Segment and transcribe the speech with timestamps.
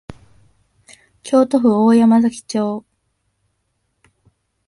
[1.21, 2.83] 京都府大山崎町